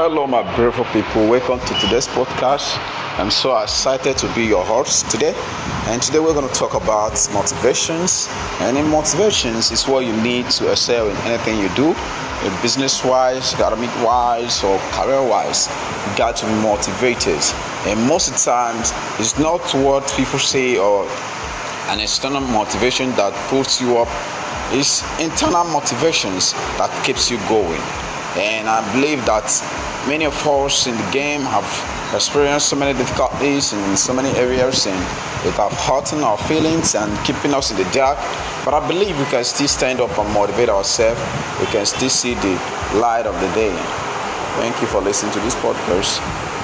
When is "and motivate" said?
40.18-40.68